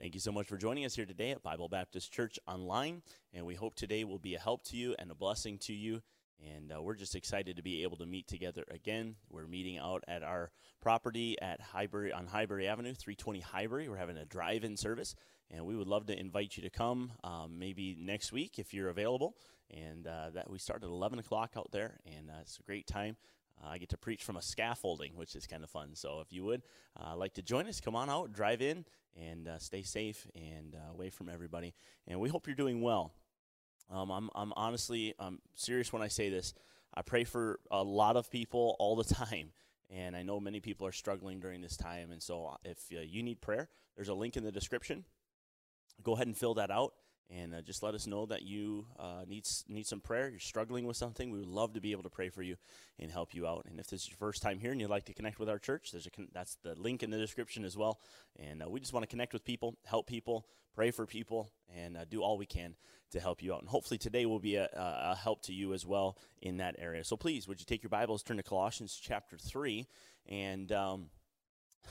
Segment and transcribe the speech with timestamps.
[0.00, 3.02] Thank you so much for joining us here today at Bible Baptist Church Online.
[3.34, 6.02] And we hope today will be a help to you and a blessing to you.
[6.54, 9.16] And uh, we're just excited to be able to meet together again.
[9.28, 13.88] We're meeting out at our property at Highbury on Highbury Avenue, 320 Highbury.
[13.88, 15.16] We're having a drive-in service,
[15.50, 18.90] and we would love to invite you to come um, maybe next week if you're
[18.90, 19.34] available.
[19.68, 22.86] And uh, that we start at 11 o'clock out there, and uh, it's a great
[22.86, 23.16] time.
[23.62, 25.94] Uh, I get to preach from a scaffolding, which is kind of fun.
[25.94, 26.62] So if you would
[26.98, 28.84] uh, like to join us, come on out, drive in,
[29.16, 31.74] and uh, stay safe and uh, away from everybody.
[32.06, 33.12] And we hope you're doing well.
[33.90, 36.54] Um, I'm, I'm honestly, I'm serious when I say this.
[36.94, 39.50] I pray for a lot of people all the time.
[39.90, 42.10] And I know many people are struggling during this time.
[42.12, 45.04] And so uh, if uh, you need prayer, there's a link in the description.
[46.02, 46.92] Go ahead and fill that out
[47.30, 50.28] and uh, just let us know that you uh, need need some prayer.
[50.30, 51.30] You're struggling with something.
[51.30, 52.56] We would love to be able to pray for you
[52.98, 53.66] and help you out.
[53.68, 55.58] And if this is your first time here and you'd like to connect with our
[55.58, 58.00] church, there's a con- that's the link in the description as well.
[58.38, 61.96] And uh, we just want to connect with people, help people, pray for people, and
[61.96, 62.76] uh, do all we can
[63.10, 63.60] to help you out.
[63.60, 67.04] And hopefully today will be a, a help to you as well in that area.
[67.04, 69.86] So please, would you take your Bibles, turn to Colossians chapter three,
[70.26, 71.06] and um,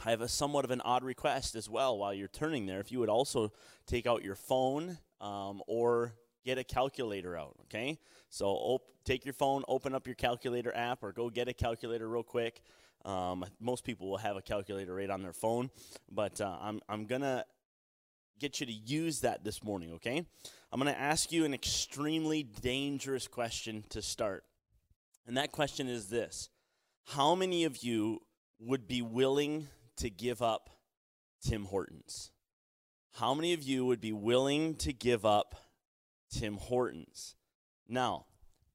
[0.06, 2.80] I have a somewhat of an odd request as well while you're turning there.
[2.80, 3.52] If you would also
[3.86, 6.14] take out your phone um, or
[6.46, 8.00] get a calculator out, okay?
[8.30, 12.08] So op- take your phone, open up your calculator app, or go get a calculator
[12.08, 12.62] real quick.
[13.04, 15.70] Um, most people will have a calculator right on their phone,
[16.12, 17.46] but uh, I'm, I'm going to
[18.40, 20.26] get you to use that this morning, okay?
[20.72, 24.44] I'm going to ask you an extremely dangerous question to start.
[25.26, 26.50] And that question is this
[27.06, 28.22] How many of you
[28.60, 30.70] would be willing to give up
[31.42, 32.32] Tim Hortons?
[33.14, 35.56] How many of you would be willing to give up
[36.32, 37.36] Tim Hortons?
[37.88, 38.26] Now,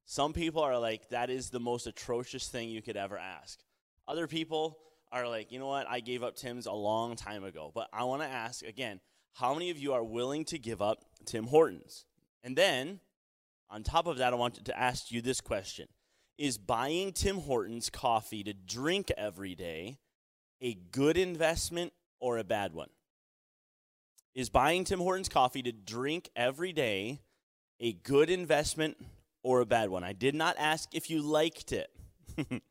[0.05, 3.59] some people are like, that is the most atrocious thing you could ever ask.
[4.07, 4.77] Other people
[5.11, 7.71] are like, you know what, I gave up Tim's a long time ago.
[7.73, 8.99] But I want to ask again,
[9.33, 12.05] how many of you are willing to give up Tim Hortons?
[12.43, 12.99] And then,
[13.69, 15.87] on top of that, I want to ask you this question
[16.37, 19.99] Is buying Tim Hortons coffee to drink every day
[20.63, 22.89] a good investment or a bad one?
[24.33, 27.21] Is buying Tim Hortons coffee to drink every day
[27.79, 28.97] a good investment
[29.43, 30.03] or a bad one?
[30.03, 31.91] I did not ask if you liked it.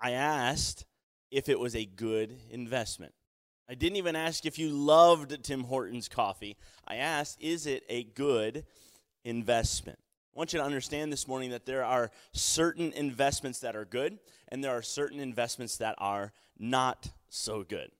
[0.00, 0.84] I asked
[1.30, 3.12] if it was a good investment.
[3.68, 6.56] I didn't even ask if you loved Tim Hortons coffee.
[6.86, 8.64] I asked, is it a good
[9.24, 9.98] investment?
[10.36, 14.18] I want you to understand this morning that there are certain investments that are good,
[14.48, 17.90] and there are certain investments that are not so good.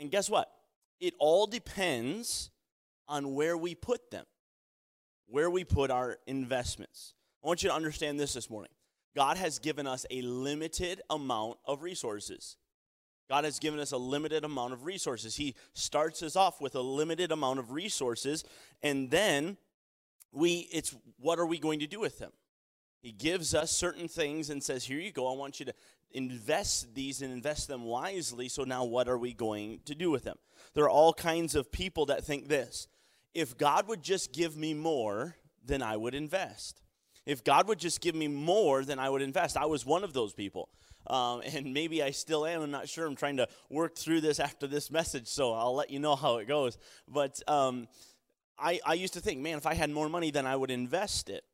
[0.00, 0.50] And guess what?
[0.98, 2.50] It all depends
[3.06, 4.24] on where we put them,
[5.28, 7.14] where we put our investments.
[7.44, 8.72] I want you to understand this this morning.
[9.14, 12.56] God has given us a limited amount of resources.
[13.30, 15.36] God has given us a limited amount of resources.
[15.36, 18.42] He starts us off with a limited amount of resources,
[18.82, 19.56] and then
[20.32, 22.32] we it's what are we going to do with them?
[23.00, 25.32] He gives us certain things and says, Here you go.
[25.32, 25.74] I want you to
[26.12, 28.48] invest these and invest them wisely.
[28.48, 30.36] So now what are we going to do with them?
[30.74, 32.88] There are all kinds of people that think this
[33.34, 36.80] if God would just give me more, then I would invest.
[37.26, 39.56] If God would just give me more, then I would invest.
[39.56, 40.68] I was one of those people.
[41.08, 42.62] Um, and maybe I still am.
[42.62, 43.06] I'm not sure.
[43.06, 46.38] I'm trying to work through this after this message, so I'll let you know how
[46.38, 46.78] it goes.
[47.06, 47.88] But um,
[48.58, 51.28] I, I used to think, man, if I had more money, then I would invest
[51.28, 51.44] it.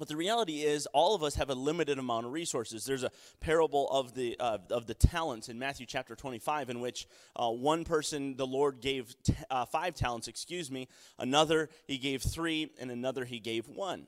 [0.00, 2.86] But the reality is, all of us have a limited amount of resources.
[2.86, 7.06] There's a parable of the uh, of the talents in Matthew chapter 25, in which
[7.36, 12.22] uh, one person the Lord gave t- uh, five talents, excuse me, another he gave
[12.22, 14.06] three, and another he gave one.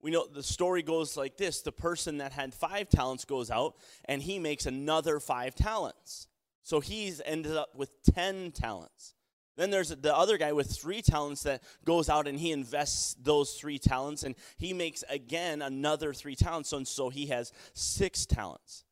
[0.00, 3.76] We know the story goes like this: the person that had five talents goes out,
[4.06, 6.28] and he makes another five talents.
[6.62, 9.15] So he's ended up with ten talents.
[9.56, 13.54] Then there's the other guy with three talents that goes out and he invests those
[13.54, 16.72] three talents and he makes again another three talents.
[16.72, 18.84] And so he has six talents.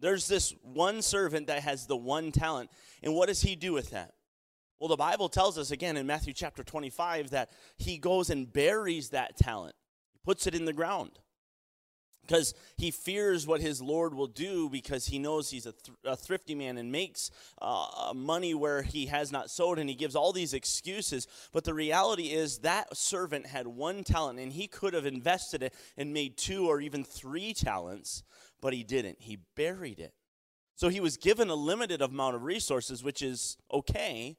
[0.00, 2.70] There's this one servant that has the one talent.
[3.02, 4.14] And what does he do with that?
[4.80, 9.10] Well, the Bible tells us again in Matthew chapter 25 that he goes and buries
[9.10, 9.74] that talent,
[10.24, 11.18] puts it in the ground
[12.30, 15.74] because he fears what his Lord will do because he knows he's a,
[16.04, 20.14] a thrifty man and makes uh, money where he has not sowed, and he gives
[20.14, 21.26] all these excuses.
[21.52, 25.74] But the reality is that servant had one talent, and he could have invested it
[25.96, 28.22] and made two or even three talents,
[28.60, 29.16] but he didn't.
[29.20, 30.14] He buried it.
[30.76, 34.36] So he was given a limited amount of resources, which is okay,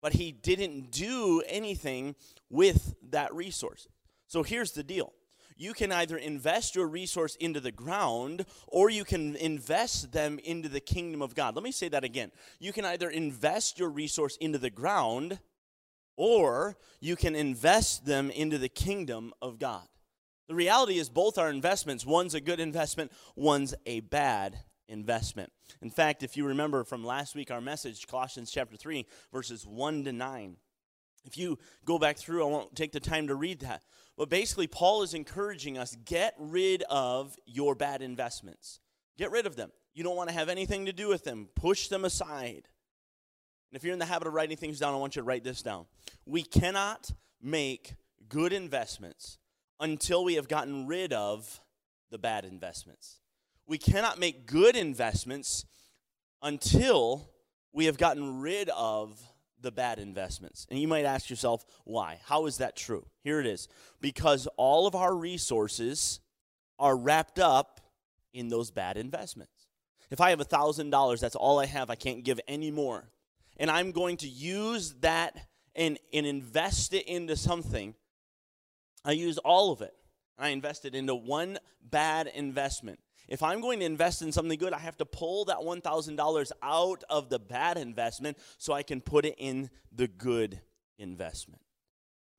[0.00, 2.14] but he didn't do anything
[2.48, 3.88] with that resource.
[4.28, 5.12] So here's the deal
[5.60, 10.70] You can either invest your resource into the ground or you can invest them into
[10.70, 11.54] the kingdom of God.
[11.54, 12.32] Let me say that again.
[12.60, 15.38] You can either invest your resource into the ground
[16.16, 19.86] or you can invest them into the kingdom of God.
[20.48, 22.06] The reality is, both are investments.
[22.06, 25.52] One's a good investment, one's a bad investment.
[25.82, 30.04] In fact, if you remember from last week, our message, Colossians chapter 3, verses 1
[30.04, 30.56] to 9.
[31.24, 33.82] If you go back through, I won't take the time to read that.
[34.20, 38.78] But basically, Paul is encouraging us get rid of your bad investments.
[39.16, 39.72] Get rid of them.
[39.94, 41.48] You don't want to have anything to do with them.
[41.56, 42.68] Push them aside.
[43.70, 45.42] And if you're in the habit of writing things down, I want you to write
[45.42, 45.86] this down.
[46.26, 47.94] We cannot make
[48.28, 49.38] good investments
[49.80, 51.58] until we have gotten rid of
[52.10, 53.20] the bad investments.
[53.66, 55.64] We cannot make good investments
[56.42, 57.30] until
[57.72, 59.18] we have gotten rid of
[59.62, 60.66] the bad investments.
[60.70, 62.20] And you might ask yourself, why?
[62.24, 63.06] How is that true?
[63.22, 63.68] Here it is.
[64.00, 66.20] Because all of our resources
[66.78, 67.80] are wrapped up
[68.32, 69.66] in those bad investments.
[70.10, 71.90] If I have $1,000, that's all I have.
[71.90, 73.10] I can't give any more.
[73.56, 75.36] And I'm going to use that
[75.74, 77.94] and, and invest it into something.
[79.04, 79.94] I use all of it.
[80.38, 82.98] I invest it into one bad investment.
[83.30, 87.04] If I'm going to invest in something good, I have to pull that $1,000 out
[87.08, 90.60] of the bad investment so I can put it in the good
[90.98, 91.62] investment.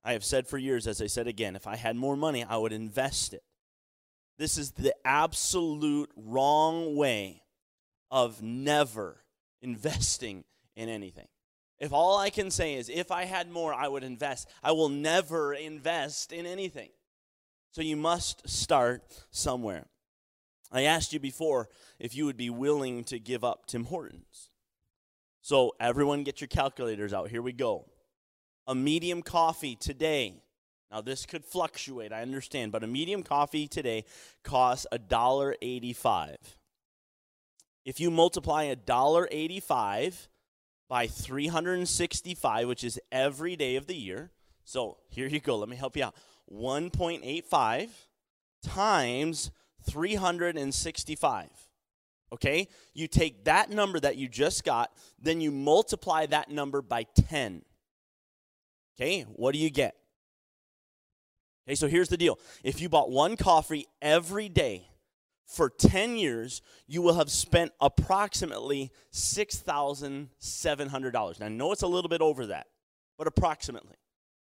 [0.03, 2.57] I have said for years, as I said again, if I had more money, I
[2.57, 3.43] would invest it.
[4.37, 7.43] This is the absolute wrong way
[8.09, 9.23] of never
[9.61, 10.43] investing
[10.75, 11.27] in anything.
[11.79, 14.89] If all I can say is, if I had more, I would invest, I will
[14.89, 16.89] never invest in anything.
[17.71, 19.85] So you must start somewhere.
[20.71, 21.69] I asked you before
[21.99, 24.49] if you would be willing to give up Tim Hortons.
[25.41, 27.29] So, everyone get your calculators out.
[27.29, 27.85] Here we go.
[28.67, 30.43] A medium coffee today.
[30.91, 34.05] Now, this could fluctuate, I understand, but a medium coffee today
[34.43, 36.35] costs $1.85.
[37.85, 40.27] If you multiply $1.85
[40.87, 44.31] by 365, which is every day of the year,
[44.63, 46.15] so here you go, let me help you out.
[46.53, 47.89] 1.85
[48.61, 49.51] times
[49.89, 51.49] 365.
[52.33, 52.67] Okay?
[52.93, 57.63] You take that number that you just got, then you multiply that number by 10.
[58.95, 59.21] Okay?
[59.21, 59.95] What do you get?
[61.67, 62.39] Okay, so here's the deal.
[62.63, 64.87] If you bought one coffee every day
[65.45, 71.39] for 10 years, you will have spent approximately $6,700.
[71.39, 72.67] Now, I know it's a little bit over that,
[73.17, 73.97] but approximately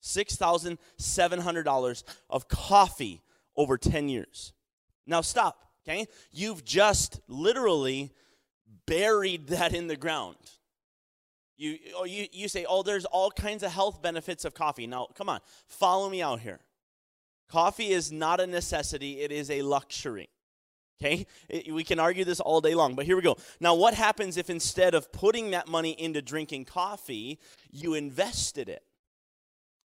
[0.03, 3.23] $6,700 of coffee
[3.56, 4.53] over 10 years.
[5.06, 6.06] Now stop, okay?
[6.32, 8.12] You've just literally
[8.87, 10.37] buried that in the ground.
[11.56, 14.87] You, oh, you, you say, oh, there's all kinds of health benefits of coffee.
[14.87, 16.61] Now, come on, follow me out here.
[17.49, 20.29] Coffee is not a necessity, it is a luxury.
[21.00, 21.26] Okay?
[21.49, 23.37] It, we can argue this all day long, but here we go.
[23.61, 27.38] Now, what happens if instead of putting that money into drinking coffee,
[27.70, 28.82] you invested it?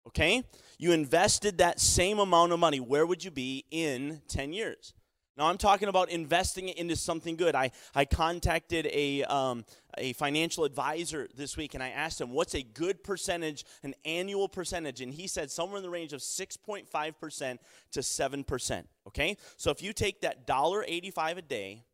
[0.09, 0.45] Okay?
[0.79, 2.81] You invested that same amount of money.
[2.81, 4.95] Where would you be in 10 years?
[5.37, 7.55] Now, I'm talking about investing it into something good.
[7.55, 9.65] I, I contacted a, um,
[9.97, 14.49] a financial advisor this week and I asked him, what's a good percentage, an annual
[14.49, 15.01] percentage?
[15.01, 17.59] And he said somewhere in the range of 6.5%
[17.93, 18.85] to 7%.
[19.07, 19.37] Okay?
[19.57, 21.85] So if you take that $1.85 a day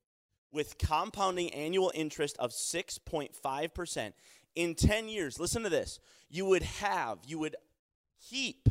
[0.50, 4.12] with compounding annual interest of 6.5%,
[4.56, 7.55] in 10 years, listen to this, you would have, you would
[8.19, 8.69] heap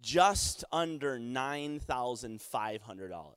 [0.00, 3.34] just under $9,500.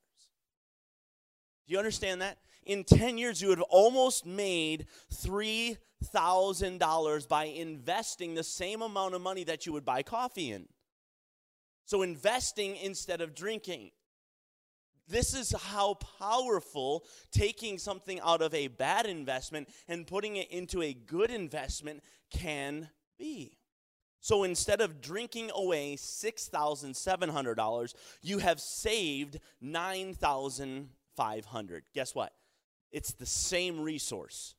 [1.71, 2.37] You understand that?
[2.65, 9.21] In 10 years, you would have almost made $3,000 by investing the same amount of
[9.21, 10.67] money that you would buy coffee in.
[11.85, 13.91] So, investing instead of drinking.
[15.07, 20.81] This is how powerful taking something out of a bad investment and putting it into
[20.81, 23.57] a good investment can be.
[24.19, 30.89] So instead of drinking away $6,700, you have saved 9000
[31.21, 31.83] 500.
[31.93, 32.33] Guess what?
[32.91, 34.55] It's the same resource,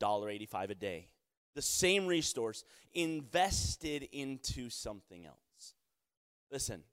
[0.00, 1.08] $1.85 a day.
[1.56, 5.74] The same resource invested into something else.
[6.52, 6.84] Listen,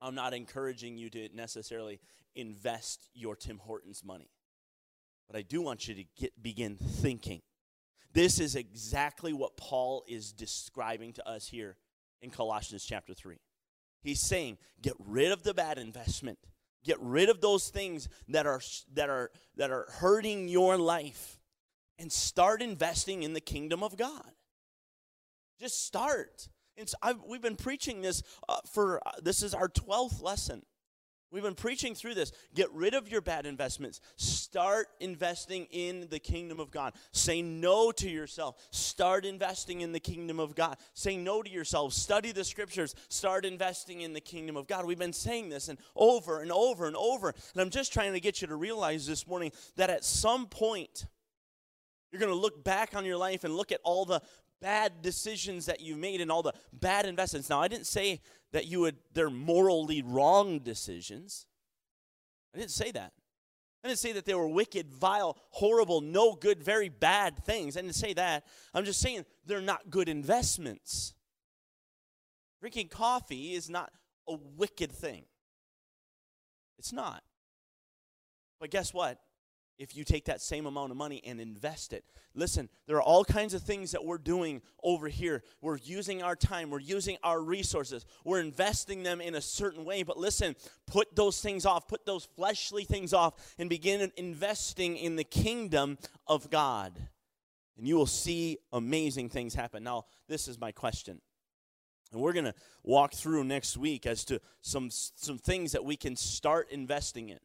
[0.00, 2.00] I'm not encouraging you to necessarily
[2.34, 4.30] invest your Tim Hortons money.
[5.28, 7.42] But I do want you to get begin thinking.
[8.12, 11.76] This is exactly what Paul is describing to us here
[12.22, 13.36] in Colossians chapter 3.
[14.02, 16.38] He's saying, get rid of the bad investment
[16.84, 18.60] Get rid of those things that are
[18.94, 21.38] that are that are hurting your life
[21.98, 24.32] and start investing in the kingdom of God.
[25.60, 26.48] Just start.
[26.76, 30.62] It's, I've, we've been preaching this uh, for uh, this is our 12th lesson.
[31.30, 32.32] We've been preaching through this.
[32.54, 34.00] Get rid of your bad investments.
[34.16, 36.94] Start investing in the kingdom of God.
[37.12, 38.56] Say no to yourself.
[38.70, 40.78] Start investing in the kingdom of God.
[40.94, 41.92] Say no to yourself.
[41.92, 42.94] Study the scriptures.
[43.08, 44.86] Start investing in the kingdom of God.
[44.86, 47.28] We've been saying this and over and over and over.
[47.28, 51.06] And I'm just trying to get you to realize this morning that at some point,
[52.10, 54.22] you're going to look back on your life and look at all the
[54.60, 57.48] bad decisions that you've made and all the bad investments.
[57.48, 58.20] Now, I didn't say
[58.52, 61.46] that you would they're morally wrong decisions.
[62.54, 63.12] I didn't say that.
[63.84, 67.76] I didn't say that they were wicked, vile, horrible, no good, very bad things.
[67.76, 68.44] I didn't say that.
[68.74, 71.14] I'm just saying they're not good investments.
[72.60, 73.92] Drinking coffee is not
[74.28, 75.24] a wicked thing.
[76.78, 77.22] It's not.
[78.58, 79.20] But guess what?
[79.78, 82.04] If you take that same amount of money and invest it.
[82.34, 85.42] Listen, there are all kinds of things that we're doing over here.
[85.60, 90.02] We're using our time, we're using our resources, we're investing them in a certain way.
[90.02, 90.56] But listen,
[90.86, 95.98] put those things off, put those fleshly things off, and begin investing in the kingdom
[96.26, 96.92] of God.
[97.76, 99.84] And you will see amazing things happen.
[99.84, 101.20] Now, this is my question.
[102.12, 105.96] And we're going to walk through next week as to some, some things that we
[105.96, 107.38] can start investing in.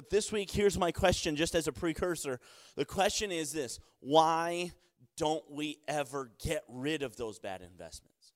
[0.00, 2.40] But this week, here's my question, just as a precursor.
[2.74, 4.72] The question is this why
[5.18, 8.32] don't we ever get rid of those bad investments?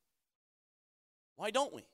[1.37, 1.87] Why don't we?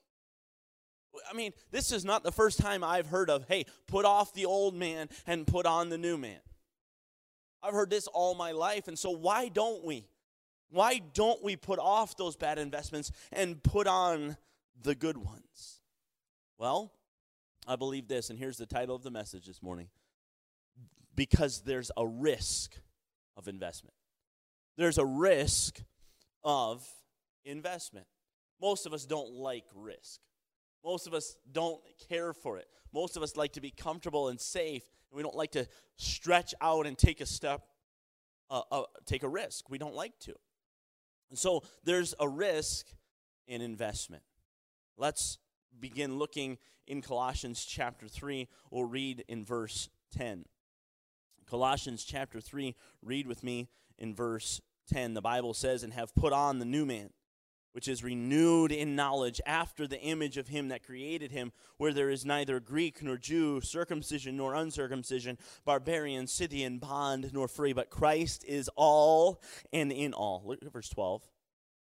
[1.29, 4.43] I mean, this is not the first time I've heard of, hey, put off the
[4.43, 6.41] old man and put on the new man.
[7.63, 10.05] I've heard this all my life, and so why don't we?
[10.69, 14.35] Why don't we put off those bad investments and put on
[14.83, 15.79] the good ones?
[16.57, 16.91] Well,
[17.67, 19.89] I believe this, and here's the title of the message this morning
[21.15, 22.75] because there's a risk
[23.37, 23.93] of investment.
[24.77, 25.81] There's a risk
[26.43, 26.87] of
[27.45, 28.07] investment.
[28.61, 30.19] Most of us don't like risk.
[30.83, 32.67] Most of us don't care for it.
[32.93, 36.53] Most of us like to be comfortable and safe, and we don't like to stretch
[36.61, 37.61] out and take a step,
[38.49, 39.69] uh, uh, take a risk.
[39.69, 40.33] We don't like to.
[41.29, 42.87] And so there's a risk
[43.47, 44.23] in investment.
[44.97, 45.37] Let's
[45.79, 48.47] begin looking in Colossians chapter 3.
[48.69, 50.45] We'll read in verse 10.
[51.49, 55.13] Colossians chapter 3, read with me in verse 10.
[55.13, 57.09] The Bible says, And have put on the new man,
[57.73, 62.09] which is renewed in knowledge after the image of him that created him, where there
[62.09, 68.45] is neither Greek nor Jew, circumcision nor uncircumcision, barbarian, Scythian, bond nor free, but Christ
[68.47, 69.41] is all
[69.73, 70.43] and in all.
[70.45, 71.23] Look at verse 12.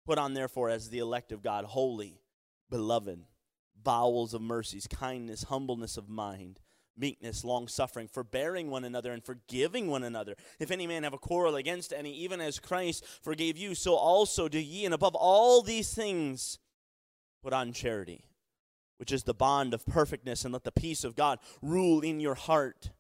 [0.05, 2.21] Put on, therefore, as the elect of God, holy,
[2.71, 3.25] beloved
[3.87, 6.59] bowels of mercies, kindness, humbleness of mind,
[6.99, 10.35] meekness, long suffering, forbearing one another, and forgiving one another.
[10.59, 14.49] If any man have a quarrel against any, even as Christ forgave you, so also
[14.49, 14.85] do ye.
[14.85, 16.59] And above all these things,
[17.45, 18.25] put on charity,
[18.97, 22.35] which is the bond of perfectness, and let the peace of God rule in your
[22.35, 22.91] heart,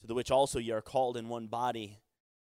[0.00, 2.00] to the which also ye are called in one body.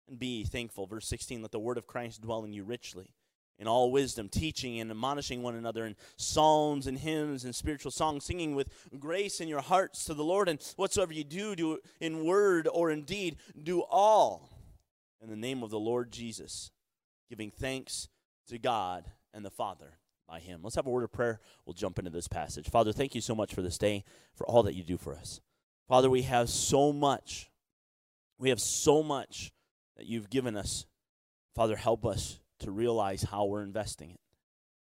[0.08, 0.86] And be thankful.
[0.86, 3.12] Verse 16, let the word of Christ dwell in you richly
[3.62, 8.24] in all wisdom, teaching and admonishing one another in psalms and hymns and spiritual songs,
[8.24, 10.48] singing with grace in your hearts to the Lord.
[10.48, 14.50] And whatsoever you do, do in word or in deed, do all
[15.22, 16.72] in the name of the Lord Jesus,
[17.30, 18.08] giving thanks
[18.48, 19.92] to God and the Father
[20.26, 20.58] by Him.
[20.64, 21.38] Let's have a word of prayer.
[21.64, 22.68] We'll jump into this passage.
[22.68, 24.02] Father, thank you so much for this day,
[24.34, 25.40] for all that you do for us.
[25.86, 27.48] Father, we have so much.
[28.38, 29.52] We have so much
[29.96, 30.84] that you've given us.
[31.54, 34.20] Father, help us to realize how we're investing it.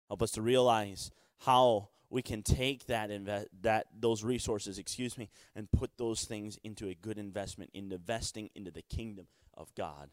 [0.08, 5.30] Help us to realize how we can take that inve- that those resources, excuse me,
[5.54, 10.10] and put those things into a good investment, in investing into the kingdom of God.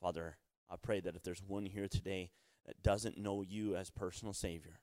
[0.00, 0.36] Father,
[0.70, 2.30] I pray that if there's one here today
[2.66, 4.80] that doesn't know you as personal Savior,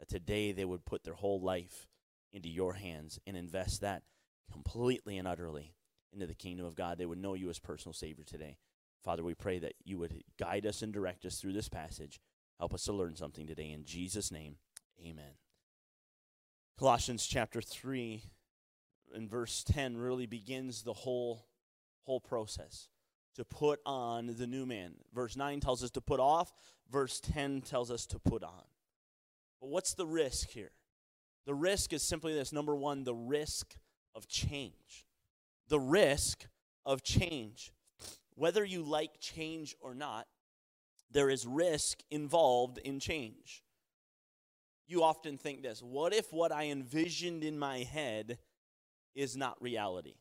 [0.00, 1.86] that today they would put their whole life
[2.32, 4.02] into your hands and invest that
[4.50, 5.74] completely and utterly
[6.12, 6.98] into the kingdom of God.
[6.98, 8.56] They would know you as personal Savior today.
[9.02, 12.20] Father, we pray that you would guide us and direct us through this passage.
[12.58, 13.70] Help us to learn something today.
[13.70, 14.56] In Jesus' name,
[15.00, 15.36] amen.
[16.78, 18.22] Colossians chapter 3
[19.14, 21.46] and verse 10 really begins the whole,
[22.04, 22.88] whole process
[23.34, 24.94] to put on the new man.
[25.14, 26.52] Verse 9 tells us to put off,
[26.90, 28.64] verse 10 tells us to put on.
[29.60, 30.72] But what's the risk here?
[31.46, 33.76] The risk is simply this number one, the risk
[34.14, 35.06] of change.
[35.68, 36.46] The risk
[36.84, 37.72] of change.
[38.38, 40.28] Whether you like change or not,
[41.10, 43.64] there is risk involved in change.
[44.86, 48.38] You often think this what if what I envisioned in my head
[49.14, 50.14] is not reality?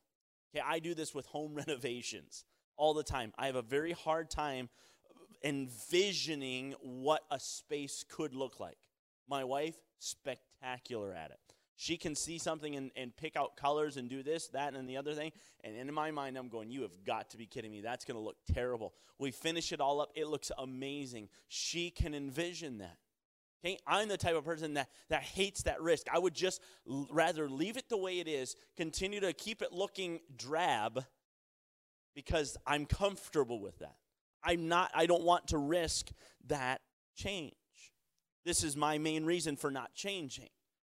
[0.56, 2.44] Okay, I do this with home renovations
[2.76, 3.34] all the time.
[3.38, 4.70] I have a very hard time
[5.44, 8.78] envisioning what a space could look like.
[9.30, 11.54] My wife, spectacular at it.
[11.80, 14.98] She can see something and, and pick out colors and do this, that, and the
[14.98, 15.32] other thing.
[15.64, 17.82] And in my mind, I'm going, You have got to be kidding me.
[17.82, 18.94] That's going to look terrible.
[19.20, 20.10] We finish it all up.
[20.16, 21.30] It looks amazing.
[21.48, 22.98] She can envision that.
[23.64, 26.08] Okay, I'm the type of person that, that hates that risk.
[26.12, 29.72] I would just l- rather leave it the way it is, continue to keep it
[29.72, 31.06] looking drab
[32.16, 33.98] because I'm comfortable with that.
[34.44, 36.10] I'm not, I don't want to risk
[36.48, 36.82] that
[37.16, 37.54] change.
[38.46, 40.50] This is my main reason for not changing.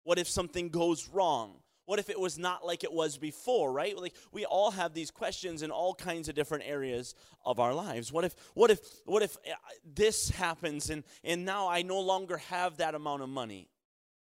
[0.03, 1.55] What if something goes wrong?
[1.89, 3.97] What if it was not like it was before, right?
[3.97, 8.11] Like we all have these questions in all kinds of different areas of our lives.
[8.11, 9.55] What if what if what if uh,
[9.95, 13.69] this happens and and now I no longer have that amount of money?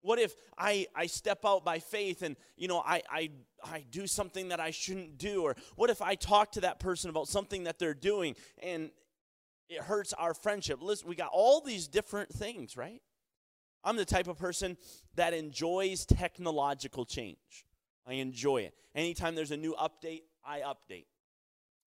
[0.01, 3.31] What if I, I step out by faith and you know I, I
[3.63, 5.43] I do something that I shouldn't do?
[5.43, 8.91] Or what if I talk to that person about something that they're doing and
[9.69, 10.79] it hurts our friendship?
[10.81, 13.03] Listen, we got all these different things, right?
[13.85, 14.77] I'm the type of person
[15.17, 17.67] that enjoys technological change.
[18.07, 18.75] I enjoy it.
[18.95, 21.07] Anytime there's a new update, I update.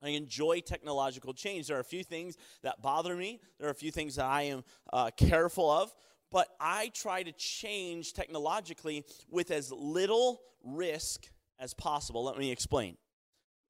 [0.02, 1.68] I enjoy technological change.
[1.68, 4.44] There are a few things that bother me, there are a few things that I
[4.44, 5.94] am uh, careful of,
[6.32, 12.24] but I try to change technologically with as little risk as possible.
[12.24, 12.98] Let me explain.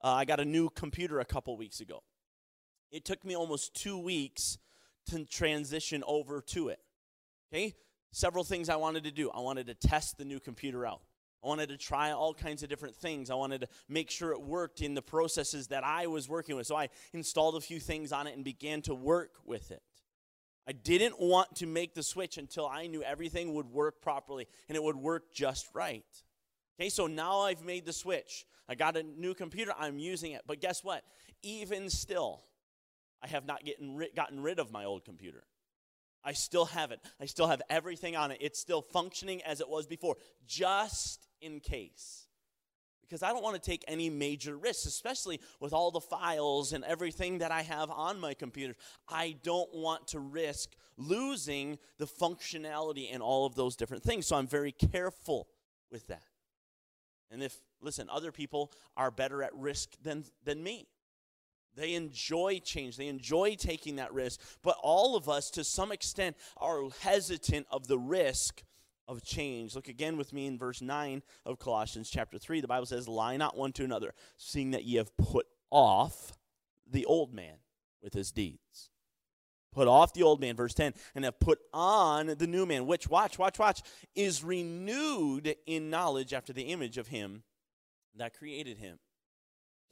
[0.03, 2.03] Uh, I got a new computer a couple weeks ago.
[2.91, 4.57] It took me almost two weeks
[5.07, 6.79] to transition over to it.
[7.53, 7.75] Okay?
[8.15, 9.29] Several things I wanted to do.
[9.29, 11.01] I wanted to test the new computer out.
[11.43, 13.29] I wanted to try all kinds of different things.
[13.29, 16.65] I wanted to make sure it worked in the processes that I was working with.
[16.65, 19.83] So I installed a few things on it and began to work with it.
[20.67, 24.75] I didn't want to make the switch until I knew everything would work properly and
[24.75, 26.05] it would work just right.
[26.79, 28.45] Okay, so now I've made the switch.
[28.67, 30.41] I got a new computer, I'm using it.
[30.47, 31.03] But guess what?
[31.43, 32.41] Even still,
[33.21, 33.61] I have not
[34.15, 35.43] gotten rid of my old computer.
[36.25, 36.99] I still have it.
[37.21, 38.39] I still have everything on it.
[38.41, 40.15] It's still functioning as it was before,
[40.47, 42.27] just in case.
[43.03, 46.83] Because I don't want to take any major risks, especially with all the files and
[46.83, 48.75] everything that I have on my computer.
[49.07, 54.25] I don't want to risk losing the functionality and all of those different things.
[54.25, 55.47] So I'm very careful
[55.91, 56.23] with that.
[57.29, 60.87] And if, listen, other people are better at risk than, than me.
[61.75, 62.97] They enjoy change.
[62.97, 64.39] They enjoy taking that risk.
[64.63, 68.63] But all of us, to some extent, are hesitant of the risk
[69.07, 69.75] of change.
[69.75, 72.61] Look again with me in verse 9 of Colossians chapter 3.
[72.61, 76.33] The Bible says, Lie not one to another, seeing that ye have put off
[76.89, 77.57] the old man
[78.01, 78.89] with his deeds.
[79.71, 83.09] Put off the old man, verse 10, and have put on the new man, which,
[83.09, 83.81] watch, watch, watch,
[84.15, 87.43] is renewed in knowledge after the image of him
[88.15, 88.99] that created him.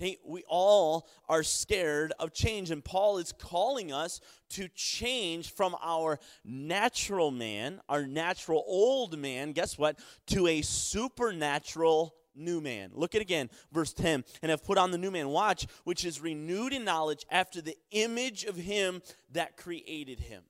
[0.01, 4.19] Okay, we all are scared of change, and Paul is calling us
[4.51, 12.15] to change from our natural man, our natural old man, guess what, to a supernatural
[12.35, 12.89] new man.
[12.93, 16.19] Look at again, verse 10, and have put on the new man, watch, which is
[16.19, 19.01] renewed in knowledge after the image of him
[19.31, 20.43] that created him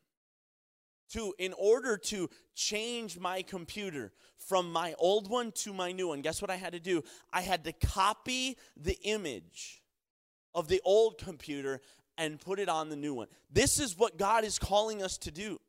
[1.13, 6.21] to in order to change my computer from my old one to my new one
[6.21, 7.03] guess what i had to do?
[7.31, 9.81] I had to copy the image
[10.53, 11.81] of the old computer
[12.17, 13.27] and put it on the new one.
[13.51, 15.59] This is what god is calling us to do.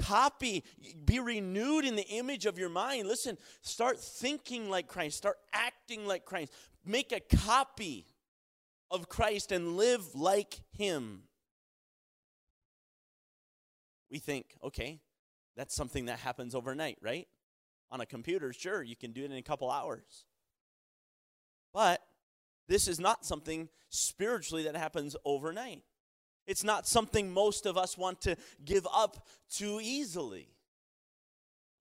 [0.00, 0.64] Copy
[1.04, 3.06] be renewed in the image of your mind.
[3.06, 5.18] Listen start thinking like christ.
[5.18, 6.52] Start acting like christ.
[6.84, 8.06] Make a copy
[8.90, 11.22] of christ and live like him
[14.10, 15.00] we think, okay,
[15.56, 17.28] that's something that happens overnight, right?
[17.90, 20.24] On a computer, sure, you can do it in a couple hours.
[21.72, 22.00] But
[22.68, 25.82] this is not something spiritually that happens overnight.
[26.46, 30.48] It's not something most of us want to give up too easily.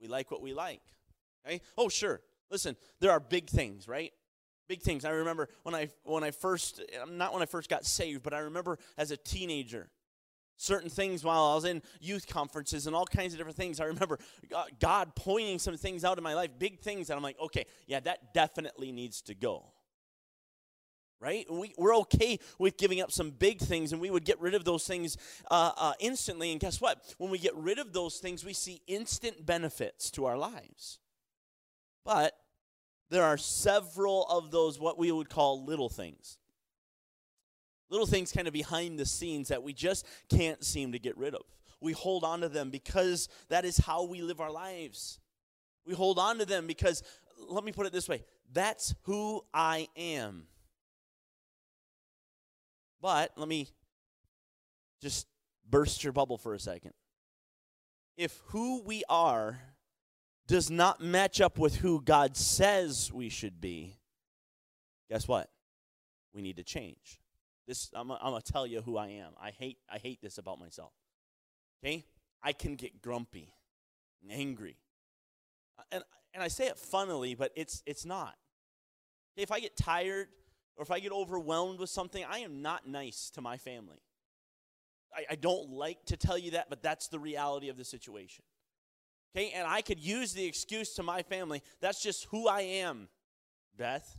[0.01, 0.81] We like what we like.
[1.45, 1.61] Okay?
[1.77, 2.21] Oh, sure.
[2.51, 4.11] Listen, there are big things, right?
[4.67, 5.05] Big things.
[5.05, 8.39] I remember when I when I first not when I first got saved, but I
[8.39, 9.89] remember as a teenager
[10.60, 13.80] certain things while I was in youth conferences and all kinds of different things.
[13.80, 14.19] I remember
[14.80, 18.02] God pointing some things out in my life, big things that I'm like, okay, yeah,
[18.02, 19.72] that definitely needs to go.
[21.22, 21.45] Right?
[21.50, 24.63] We, we're okay with giving up some big things, and we would get rid of
[24.63, 25.17] those things
[25.50, 26.52] uh, uh, instantly.
[26.52, 27.13] And guess what?
[27.17, 31.00] When we get rid of those things, we see instant benefits to our lives.
[32.06, 32.34] But
[33.10, 36.38] there are several of those, what we would call little things
[37.89, 41.34] Little things kind of behind the scenes that we just can't seem to get rid
[41.34, 41.41] of.
[41.82, 45.19] We hold on to them because that is how we live our lives.
[45.86, 47.02] We hold on to them because,
[47.47, 50.47] let me put it this way that's who I am.
[53.02, 53.69] But let me
[55.02, 55.28] just
[55.69, 56.93] burst your bubble for a second.
[58.17, 59.60] If who we are
[60.47, 63.97] does not match up with who God says we should be,
[65.10, 65.49] guess what?
[66.34, 67.18] We need to change.
[67.69, 69.34] This I'm, I'm gonna tell you who I am.
[69.39, 70.91] I hate I hate this about myself.
[71.86, 72.03] Okay,
[72.41, 73.53] I can get grumpy
[74.23, 74.75] and angry,
[75.77, 76.03] uh, and
[76.34, 78.34] and I say it funnily, but it's it's not.
[79.36, 80.29] Okay, if I get tired
[80.77, 84.01] or if I get overwhelmed with something, I am not nice to my family.
[85.15, 88.45] I, I don't like to tell you that, but that's the reality of the situation.
[89.38, 93.10] Okay, and I could use the excuse to my family, that's just who I am,
[93.77, 94.17] Beth.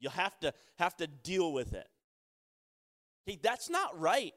[0.00, 1.86] You'll have to have to deal with it.
[3.28, 4.32] Okay, that's not right.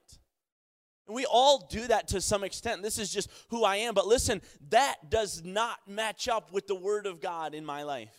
[1.08, 2.84] And we all do that to some extent.
[2.84, 3.94] This is just who I am.
[3.94, 8.14] But listen, that does not match up with the Word of God in my life.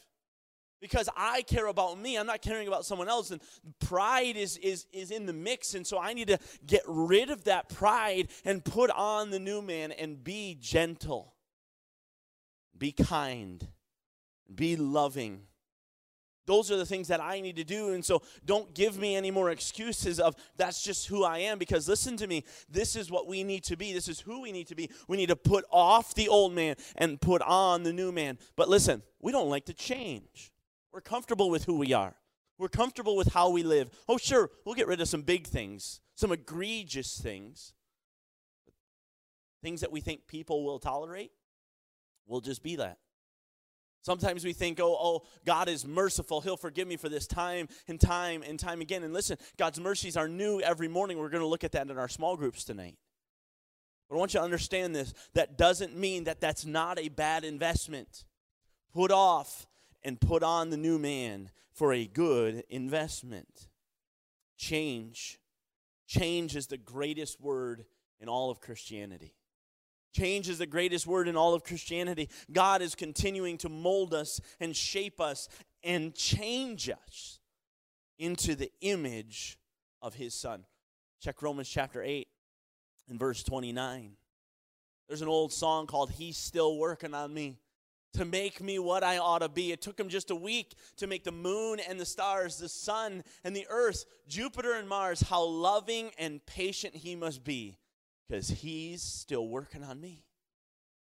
[0.81, 3.31] Because I care about me, I'm not caring about someone else.
[3.31, 3.41] And
[3.81, 5.75] pride is, is, is in the mix.
[5.75, 9.63] And so I need to get rid of that pride and put on the new
[9.63, 11.35] man and be gentle,
[12.77, 13.69] be kind,
[14.53, 15.43] be loving
[16.47, 17.93] those are the things that I need to do.
[17.93, 21.89] And so don't give me any more excuses of that's just who I am because
[21.89, 22.45] listen to me.
[22.69, 23.93] This is what we need to be.
[23.93, 24.91] This is who we need to be.
[25.09, 28.39] We need to put off the old man and put on the new man.
[28.57, 30.53] But listen, we don't like to change.
[30.93, 32.15] We're comfortable with who we are.
[32.59, 33.91] We're comfortable with how we live.
[34.09, 37.73] Oh, sure, we'll get rid of some big things, some egregious things.
[39.63, 41.31] Things that we think people will tolerate.
[42.27, 42.99] We'll just be that.
[44.03, 46.41] Sometimes we think, oh, oh, God is merciful.
[46.41, 49.05] He'll forgive me for this time and time and time again.
[49.05, 51.19] And listen, God's mercies are new every morning.
[51.19, 52.97] We're going to look at that in our small groups tonight.
[54.09, 55.15] But I want you to understand this.
[55.35, 58.25] That doesn't mean that that's not a bad investment.
[58.93, 59.67] Put off
[60.03, 63.69] and put on the new man for a good investment.
[64.59, 65.39] Change.
[66.09, 67.85] Change is the greatest word
[68.21, 69.37] in all of Christianity.
[70.13, 72.29] Change is the greatest word in all of Christianity.
[72.53, 75.49] God is continuing to mold us and shape us
[75.83, 77.41] and change us
[78.19, 79.59] into the image
[80.01, 80.65] of his son.
[81.21, 82.29] Check Romans chapter 8
[83.09, 84.13] and verse 29.
[85.09, 87.57] There's an old song called He's Still Working on Me
[88.15, 89.73] to make me what I ought to be.
[89.73, 93.25] It took him just a week to make the moon and the stars, the sun
[93.45, 95.23] and the earth, Jupiter and Mars.
[95.23, 97.79] How loving and patient he must be
[98.29, 100.25] because he's still working on me.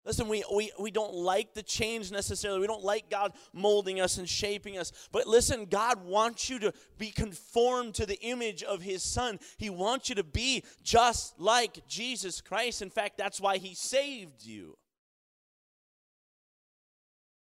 [0.08, 2.62] Listen, we, we, we don't like the change necessarily.
[2.62, 4.94] We don't like God molding us and shaping us.
[5.12, 9.38] But listen, God wants you to be conformed to the image of His Son.
[9.58, 12.82] He wants you to be just like Jesus Christ.
[12.82, 14.78] In fact, that's why He saved you.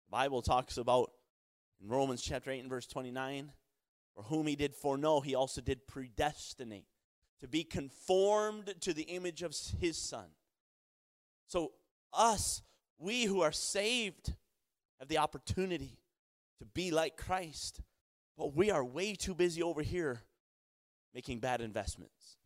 [0.05, 1.09] The Bible talks about
[1.81, 3.51] in Romans chapter 8 and verse 29
[4.13, 6.85] for whom He did foreknow, He also did predestinate
[7.43, 10.27] to be conformed to the image of his son.
[11.47, 11.73] So,
[12.13, 12.61] us,
[12.97, 14.33] we who are saved,
[14.99, 15.99] have the opportunity
[16.59, 17.81] to be like Christ,
[18.37, 20.21] but we are way too busy over here
[21.13, 22.37] making bad investments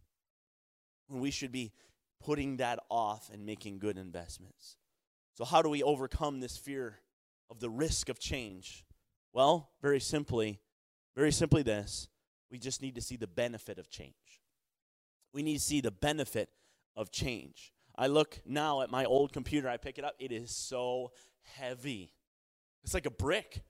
[1.05, 1.73] when we should be
[2.19, 4.77] putting that off and making good investments.
[5.35, 6.97] So, how do we overcome this fear
[7.51, 8.83] of the risk of change?
[9.31, 10.59] Well, very simply,
[11.15, 12.09] very simply, this
[12.49, 14.41] we just need to see the benefit of change
[15.33, 16.49] we need to see the benefit
[16.95, 17.71] of change.
[17.95, 21.11] I look now at my old computer, I pick it up, it is so
[21.55, 22.13] heavy.
[22.83, 23.63] It's like a brick.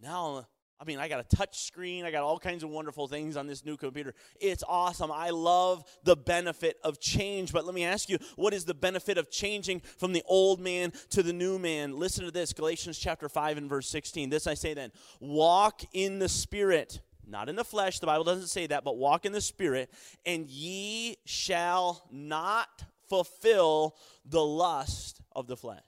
[0.00, 0.46] Now,
[0.80, 3.46] I mean, I got a touch screen, I got all kinds of wonderful things on
[3.46, 4.14] this new computer.
[4.40, 5.12] It's awesome.
[5.12, 7.52] I love the benefit of change.
[7.52, 10.92] But let me ask you, what is the benefit of changing from the old man
[11.10, 11.96] to the new man?
[11.96, 14.30] Listen to this Galatians chapter 5 and verse 16.
[14.30, 18.48] This I say then walk in the Spirit not in the flesh, the Bible doesn't
[18.48, 19.90] say that, but walk in the Spirit,
[20.26, 25.80] and ye shall not fulfill the lust of the flesh.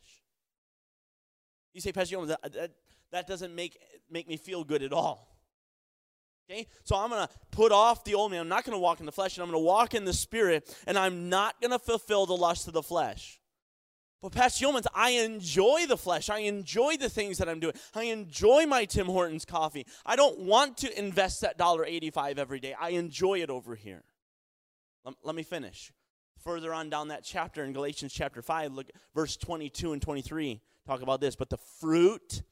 [1.73, 2.71] You say, Pastor that, that,
[3.11, 3.79] that doesn't make,
[4.11, 5.35] make me feel good at all.
[6.49, 6.67] Okay?
[6.85, 8.41] So I'm going to put off the old man.
[8.41, 10.13] I'm not going to walk in the flesh, and I'm going to walk in the
[10.13, 13.41] Spirit, and I'm not going to fulfill the lust of the flesh.
[14.25, 16.31] But Pastor Yeomans, I enjoy the flesh.
[16.31, 17.75] I enjoy the things that I'm doing.
[17.95, 19.85] I enjoy my Tim Hortons coffee.
[20.07, 22.75] I don't want to invest that $1.85 every day.
[22.81, 24.03] I enjoy it over here.
[25.05, 25.93] Let, let me finish.
[26.43, 30.63] Further on down that chapter in Galatians chapter 5, look verse 22 and 23.
[30.87, 31.37] Talk about this.
[31.37, 32.45] But the fruit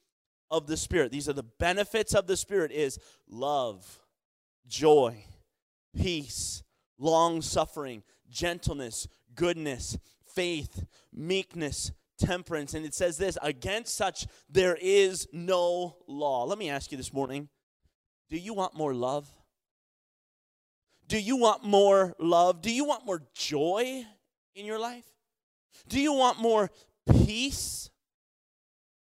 [0.51, 2.99] of the Spirit, these are the benefits of the Spirit, is
[3.31, 3.99] love,
[4.69, 5.25] joy,
[5.97, 6.63] peace,
[6.99, 9.97] long suffering, gentleness, goodness,
[10.35, 12.75] faith, meekness, temperance.
[12.75, 16.45] And it says this against such there is no law.
[16.45, 17.49] Let me ask you this morning
[18.31, 19.29] do you want more love?
[21.07, 22.63] Do you want more love?
[22.63, 24.05] Do you want more joy
[24.55, 25.05] in your life?
[25.89, 26.71] Do you want more
[27.11, 27.91] peace?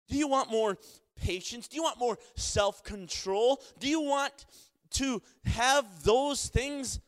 [0.09, 0.79] Do you want more
[1.17, 1.67] patience?
[1.67, 3.61] Do you want more self control?
[3.81, 4.47] Do you want
[4.91, 7.01] to have those things?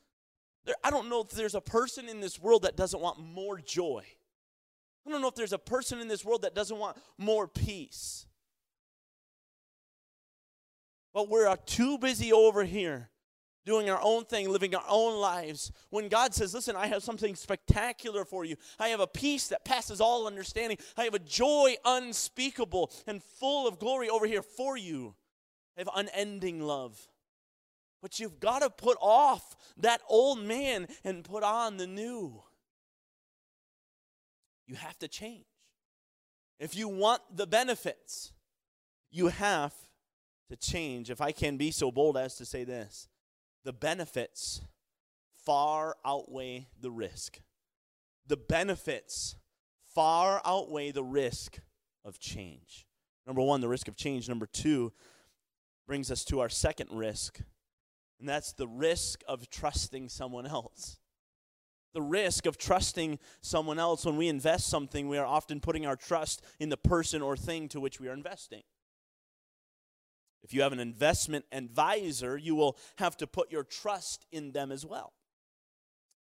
[0.64, 3.58] There, I don't know if there's a person in this world that doesn't want more
[3.58, 4.04] joy.
[5.06, 8.26] I don't know if there's a person in this world that doesn't want more peace.
[11.12, 13.10] But we're uh, too busy over here
[13.66, 15.72] doing our own thing, living our own lives.
[15.90, 19.64] When God says, Listen, I have something spectacular for you, I have a peace that
[19.64, 24.76] passes all understanding, I have a joy unspeakable and full of glory over here for
[24.76, 25.14] you.
[25.76, 27.09] I have unending love.
[28.02, 32.42] But you've got to put off that old man and put on the new.
[34.66, 35.44] You have to change.
[36.58, 38.32] If you want the benefits,
[39.10, 39.74] you have
[40.48, 41.10] to change.
[41.10, 43.08] If I can be so bold as to say this,
[43.64, 44.62] the benefits
[45.44, 47.40] far outweigh the risk.
[48.26, 49.36] The benefits
[49.94, 51.58] far outweigh the risk
[52.04, 52.86] of change.
[53.26, 54.28] Number one, the risk of change.
[54.28, 54.92] Number two
[55.86, 57.40] brings us to our second risk,
[58.20, 61.00] and that's the risk of trusting someone else
[61.92, 64.04] the risk of trusting someone else.
[64.04, 67.68] When we invest something, we are often putting our trust in the person or thing
[67.68, 68.62] to which we are investing.
[70.42, 74.72] If you have an investment advisor, you will have to put your trust in them
[74.72, 75.12] as well.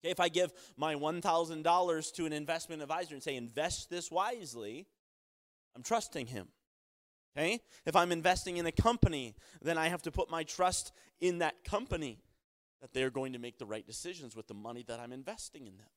[0.04, 4.88] Okay, if I give my $1,000 to an investment advisor and say, invest this wisely,
[5.76, 6.48] I'm trusting him.
[7.40, 7.62] Okay?
[7.86, 11.64] If I'm investing in a company, then I have to put my trust in that
[11.64, 12.20] company
[12.82, 15.78] that they're going to make the right decisions with the money that I'm investing in
[15.78, 15.88] them.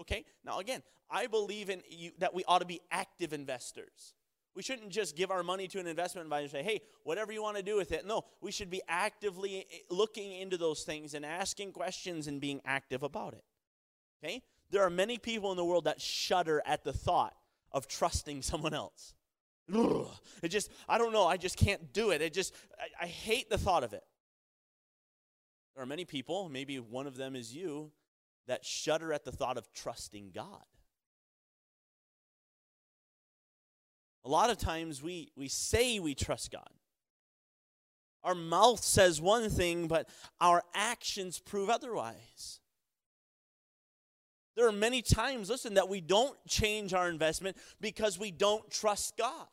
[0.00, 0.24] Okay?
[0.44, 4.14] Now, again, I believe in you, that we ought to be active investors.
[4.54, 7.42] We shouldn't just give our money to an investment advisor and say, hey, whatever you
[7.42, 8.06] want to do with it.
[8.06, 12.60] No, we should be actively eh, looking into those things and asking questions and being
[12.64, 13.44] active about it.
[14.24, 14.42] Okay?
[14.70, 17.34] There are many people in the world that shudder at the thought
[17.70, 19.14] of trusting someone else.
[20.42, 22.22] It just, I don't know, I just can't do it.
[22.22, 24.04] It just, I, I hate the thought of it.
[25.74, 27.92] There are many people, maybe one of them is you,
[28.46, 30.64] that shudder at the thought of trusting God.
[34.24, 36.68] A lot of times we, we say we trust God.
[38.22, 40.08] Our mouth says one thing, but
[40.40, 42.60] our actions prove otherwise.
[44.56, 49.16] There are many times, listen, that we don't change our investment because we don't trust
[49.16, 49.46] God.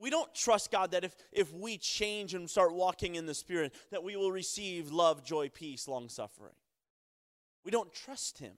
[0.00, 3.74] We don't trust God that if, if we change and start walking in the Spirit,
[3.90, 6.54] that we will receive love, joy, peace, long suffering.
[7.64, 8.54] We don't trust Him.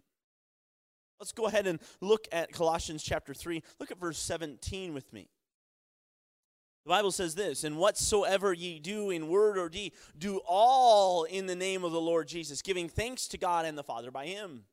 [1.19, 3.63] Let's go ahead and look at Colossians chapter 3.
[3.81, 5.29] Look at verse 17 with me.
[6.85, 11.47] The Bible says this, and whatsoever ye do in word or deed, do all in
[11.47, 14.65] the name of the Lord Jesus, giving thanks to God and the Father by him.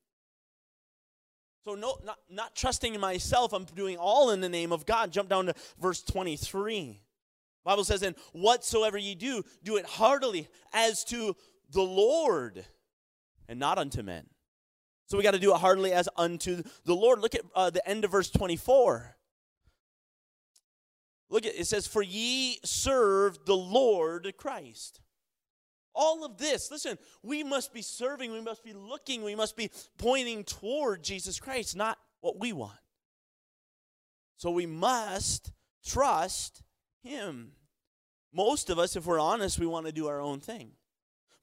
[1.66, 5.12] So no, not, not trusting in myself, I'm doing all in the name of God.
[5.12, 7.02] Jump down to verse 23.
[7.66, 11.36] Bible says, and whatsoever ye do, do it heartily as to
[11.72, 12.66] the Lord
[13.48, 14.26] and not unto men.
[15.08, 17.20] So we got to do it heartily as unto the Lord.
[17.20, 19.16] Look at uh, the end of verse 24.
[21.30, 25.02] Look at it says, For ye serve the Lord Christ.
[26.02, 29.70] All of this, listen, we must be serving, we must be looking, we must be
[29.98, 32.80] pointing toward Jesus Christ, not what we want.
[34.38, 35.52] So we must
[35.86, 36.64] trust
[37.04, 37.52] Him.
[38.34, 40.72] Most of us, if we're honest, we want to do our own thing.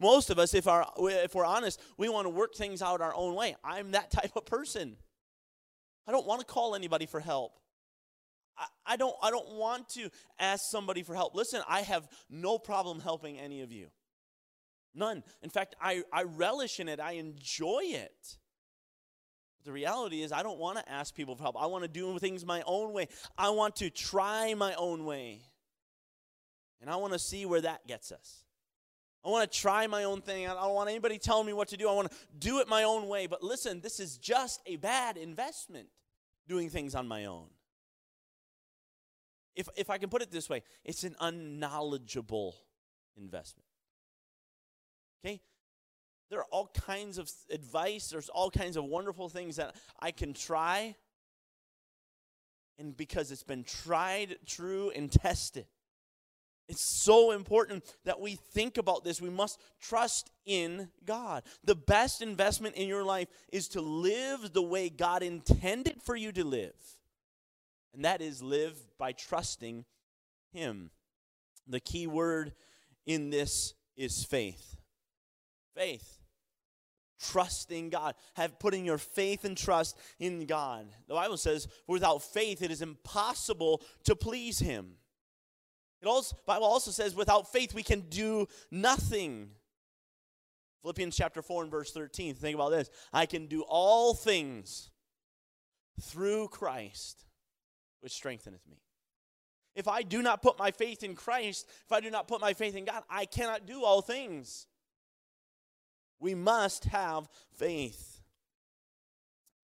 [0.00, 3.14] Most of us, if, our, if we're honest, we want to work things out our
[3.14, 3.56] own way.
[3.62, 4.96] I'm that type of person.
[6.06, 7.60] I don't want to call anybody for help.
[8.56, 11.34] I, I, don't, I don't want to ask somebody for help.
[11.34, 13.88] Listen, I have no problem helping any of you.
[14.96, 15.22] None.
[15.42, 18.38] In fact, I, I relish in it, I enjoy it.
[19.58, 21.56] But the reality is, I don't want to ask people for help.
[21.60, 23.08] I want to do things my own way.
[23.36, 25.42] I want to try my own way.
[26.80, 28.42] And I want to see where that gets us.
[29.24, 30.48] I want to try my own thing.
[30.48, 31.88] I don't want anybody telling me what to do.
[31.88, 33.26] I want to do it my own way.
[33.26, 35.88] But listen, this is just a bad investment
[36.48, 37.48] doing things on my own.
[39.54, 42.54] If, if I can put it this way, it's an unknowledgeable
[43.16, 43.65] investment.
[45.24, 45.40] Okay?
[46.30, 50.32] There are all kinds of advice, there's all kinds of wonderful things that I can
[50.32, 50.96] try.
[52.78, 55.66] And because it's been tried, true, and tested.
[56.68, 59.20] It's so important that we think about this.
[59.20, 61.44] We must trust in God.
[61.64, 66.32] The best investment in your life is to live the way God intended for you
[66.32, 66.74] to live.
[67.94, 69.84] And that is live by trusting
[70.52, 70.90] Him.
[71.68, 72.52] The key word
[73.06, 74.75] in this is faith
[75.76, 76.16] faith
[77.18, 80.86] trusting God, have putting your faith and trust in God.
[81.08, 84.92] The Bible says, without faith, it is impossible to please Him.
[86.02, 89.48] It also Bible also says without faith we can do nothing.
[90.82, 92.34] Philippians chapter 4 and verse 13.
[92.34, 92.90] Think about this.
[93.12, 94.90] I can do all things
[96.00, 97.24] through Christ,
[98.02, 98.82] which strengtheneth me.
[99.74, 102.52] If I do not put my faith in Christ, if I do not put my
[102.52, 104.66] faith in God, I cannot do all things.
[106.18, 108.22] We must have faith.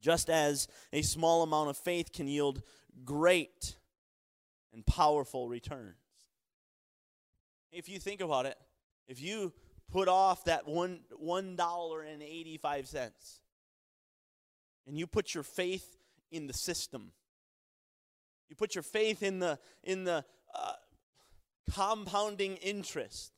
[0.00, 2.62] Just as a small amount of faith can yield
[3.04, 3.76] great
[4.72, 5.94] and powerful returns.
[7.70, 8.56] If you think about it,
[9.06, 9.52] if you
[9.90, 13.40] put off that one one dollar and eighty five cents,
[14.86, 15.96] and you put your faith
[16.30, 17.12] in the system,
[18.48, 20.72] you put your faith in the in the uh,
[21.70, 23.32] compounding interest,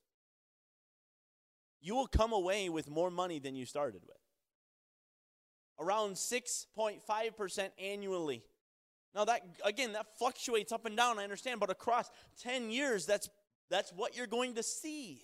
[1.85, 4.17] you will come away with more money than you started with.
[5.79, 8.43] Around 6.5% annually.
[9.15, 12.11] Now that again that fluctuates up and down, I understand, but across
[12.43, 13.29] 10 years that's
[13.71, 15.23] that's what you're going to see.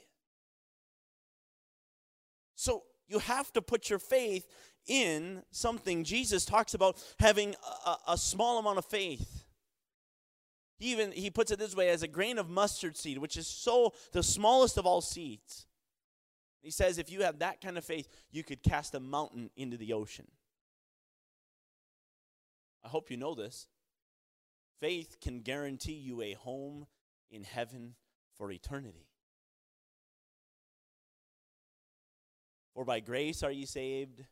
[2.54, 4.46] So you have to put your faith
[4.86, 6.04] in something.
[6.04, 7.54] Jesus talks about having
[7.86, 9.44] a, a, small amount of faith.
[10.78, 13.46] He even he puts it this way as a grain of mustard seed, which is
[13.46, 15.66] so the smallest of all seeds.
[16.62, 19.76] He says if you have that kind of faith, you could cast a mountain into
[19.76, 20.26] the ocean.
[22.84, 23.68] I hope you know this.
[24.80, 26.86] Faith can guarantee you a home
[27.30, 27.94] in heaven
[28.36, 29.06] for eternity.
[32.74, 34.24] For by grace are ye saved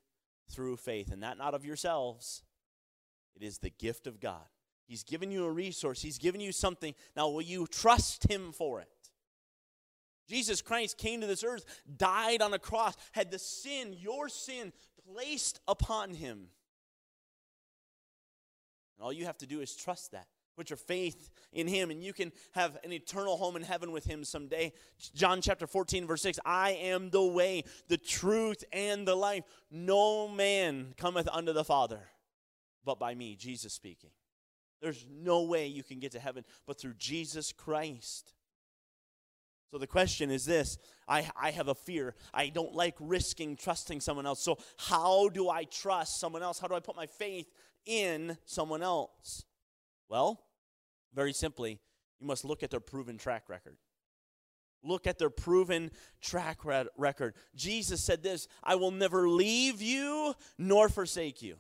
[0.50, 2.42] through faith, and that not of yourselves.
[3.36, 4.46] It is the gift of God.
[4.86, 6.94] He's given you a resource, He's given you something.
[7.14, 8.88] Now, will you trust Him for it?
[10.28, 11.64] Jesus Christ came to this earth,
[11.96, 14.72] died on a cross, had the sin, your sin,
[15.12, 16.48] placed upon Him.
[18.96, 20.26] And all you have to do is trust that.
[20.56, 24.04] Put your faith in him, and you can have an eternal home in heaven with
[24.04, 24.72] him someday.
[25.14, 29.44] John chapter 14, verse 6 I am the way, the truth, and the life.
[29.70, 32.08] No man cometh unto the Father
[32.88, 34.08] but by me, Jesus speaking.
[34.80, 38.32] There's no way you can get to heaven but through Jesus Christ.
[39.70, 42.14] So the question is this I, I have a fear.
[42.32, 44.42] I don't like risking trusting someone else.
[44.42, 46.58] So, how do I trust someone else?
[46.58, 47.52] How do I put my faith
[47.86, 49.44] in someone else?
[50.08, 50.42] Well,
[51.14, 51.80] very simply,
[52.20, 53.76] you must look at their proven track record.
[54.82, 57.34] Look at their proven track record.
[57.54, 61.56] Jesus said this I will never leave you nor forsake you.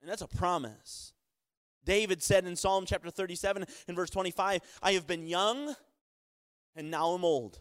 [0.00, 1.12] And that's a promise.
[1.84, 5.74] David said in Psalm chapter 37 and verse 25, I have been young
[6.76, 7.58] and now I'm old.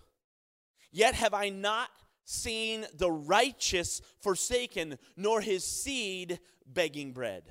[0.91, 1.89] Yet have I not
[2.25, 7.43] seen the righteous forsaken, nor his seed begging bread.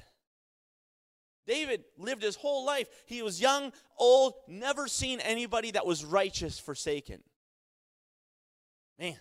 [1.47, 2.89] David lived his whole life.
[3.07, 7.23] He was young, old, never seen anybody that was righteous forsaken.
[8.99, 9.17] Man,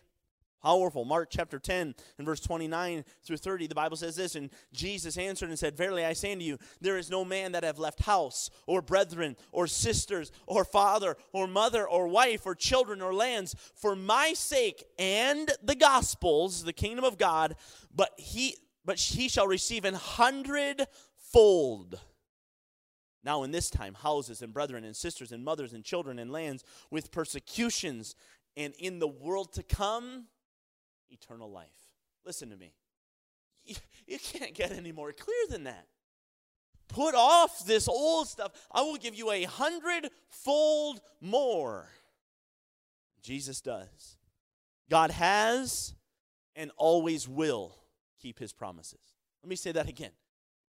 [0.63, 1.05] powerful.
[1.05, 5.49] Mark chapter 10 and verse 29 through 30, the Bible says this, and Jesus answered
[5.49, 8.49] and said, Verily I say unto you, there is no man that have left house,
[8.65, 13.95] or brethren, or sisters, or father, or mother, or wife, or children, or lands, for
[13.95, 17.55] my sake and the gospels, the kingdom of God,
[17.93, 22.01] but he but he shall receive an hundredfold
[23.23, 26.63] now, in this time, houses and brethren and sisters and mothers and children and lands
[26.91, 28.15] with persecutions,
[28.57, 30.25] and in the world to come,
[31.13, 31.67] eternal life.
[32.25, 32.73] Listen to me.
[33.65, 35.87] You can't get any more clear than that.
[36.89, 38.51] Put off this old stuff.
[38.71, 41.87] I will give you a hundredfold more.
[43.21, 44.17] Jesus does.
[44.89, 45.93] God has
[46.55, 47.77] and always will
[48.21, 48.99] keep his promises.
[49.41, 50.11] Let me say that again.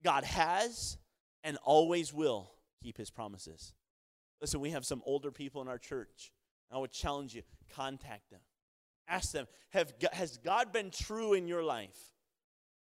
[0.04, 0.96] God has
[1.42, 2.52] and always will
[2.83, 3.74] keep his promises.
[4.40, 6.33] Listen, we have some older people in our church.
[6.70, 7.42] I would challenge you
[7.74, 8.40] contact them.
[9.08, 11.98] Ask them, have, has God been true in your life?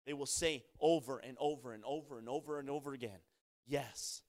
[0.05, 3.19] They will say over and over and over and over and over again,
[3.67, 4.21] yes.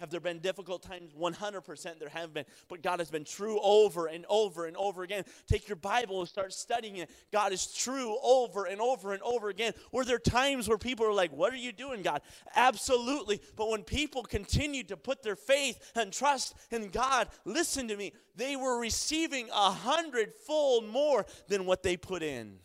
[0.00, 1.12] Have there been difficult times?
[1.12, 2.44] 100% there have been.
[2.68, 5.24] But God has been true over and over and over again.
[5.46, 7.10] Take your Bible and start studying it.
[7.32, 9.72] God is true over and over and over again.
[9.92, 12.22] Were there times where people are like, What are you doing, God?
[12.56, 13.40] Absolutely.
[13.54, 18.12] But when people continued to put their faith and trust in God, listen to me,
[18.34, 22.58] they were receiving a hundredfold more than what they put in,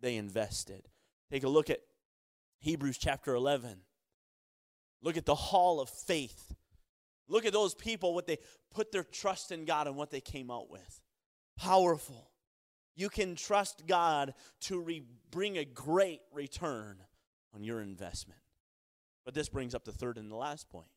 [0.00, 0.88] they invested.
[1.30, 1.78] Take a look at
[2.58, 3.82] Hebrews chapter 11.
[5.02, 6.54] Look at the hall of faith.
[7.28, 8.38] Look at those people, what they
[8.74, 11.00] put their trust in God and what they came out with.
[11.56, 12.30] Powerful.
[12.96, 16.98] You can trust God to re- bring a great return
[17.54, 18.40] on your investment.
[19.24, 20.90] But this brings up the third and the last point.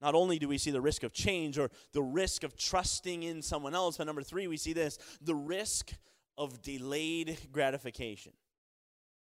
[0.00, 3.42] Not only do we see the risk of change or the risk of trusting in
[3.42, 5.92] someone else, but number three, we see this the risk
[6.36, 8.32] of delayed gratification.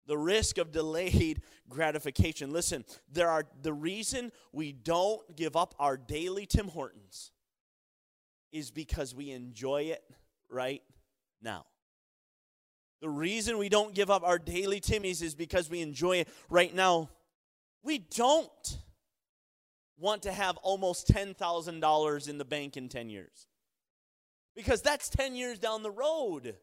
[0.08, 2.50] The risk of delayed gratification.
[2.50, 7.30] Listen, there are the reason we don't give up our daily Tim Hortons
[8.50, 10.02] is because we enjoy it
[10.50, 10.82] right
[11.40, 11.66] now.
[13.00, 16.74] The reason we don't give up our daily Timmys is because we enjoy it right
[16.74, 17.10] now.
[17.84, 18.78] We don't
[19.98, 23.46] want to have almost $10,000 in the bank in 10 years
[24.56, 26.56] because that's 10 years down the road.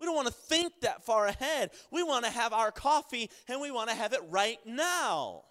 [0.00, 1.70] We don't want to think that far ahead.
[1.90, 5.44] We want to have our coffee and we want to have it right now.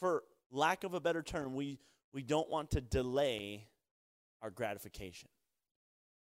[0.00, 0.22] For
[0.52, 1.80] lack of a better term, we,
[2.12, 3.66] we don't want to delay
[4.40, 5.28] our gratification.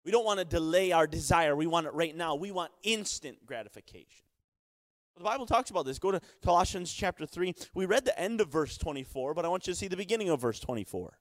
[0.05, 1.55] We don't want to delay our desire.
[1.55, 2.35] We want it right now.
[2.35, 4.25] We want instant gratification.
[5.17, 5.99] The Bible talks about this.
[5.99, 7.53] Go to Colossians chapter 3.
[7.73, 10.29] We read the end of verse 24, but I want you to see the beginning
[10.29, 11.19] of verse 24.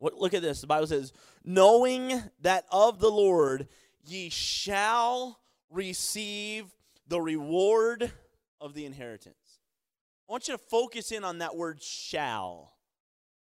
[0.00, 0.60] Look at this.
[0.60, 1.12] The Bible says,
[1.44, 3.68] Knowing that of the Lord
[4.04, 5.40] ye shall
[5.70, 6.66] receive
[7.08, 8.12] the reward
[8.60, 9.60] of the inheritance.
[10.28, 12.74] I want you to focus in on that word shall.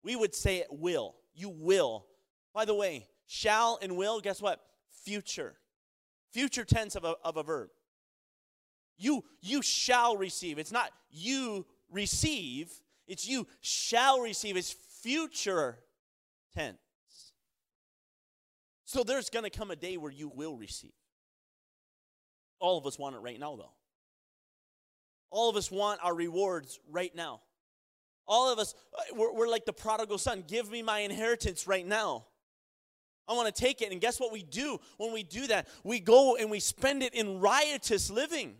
[0.02, 1.16] We would say it will.
[1.34, 2.06] You will.
[2.54, 4.60] By the way, shall and will, guess what?
[5.04, 5.56] Future.
[6.32, 7.70] Future tense of a, of a verb.
[8.98, 10.58] You, you shall receive.
[10.58, 12.70] It's not you receive,
[13.06, 14.56] it's you shall receive.
[14.56, 15.78] It's future
[16.58, 16.78] tense.
[18.84, 20.92] So there's going to come a day where you will receive.
[22.58, 23.72] All of us want it right now, though.
[25.30, 27.42] All of us want our rewards right now.
[28.26, 30.42] All of us, uh, we're, we're like the prodigal son.
[30.46, 32.26] Give me my inheritance right now.
[33.28, 33.92] I want to take it.
[33.92, 35.68] And guess what we do when we do that?
[35.84, 38.56] We go and we spend it in riotous living.